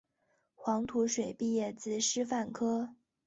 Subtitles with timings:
[0.55, 2.95] 黄土水毕业自师范科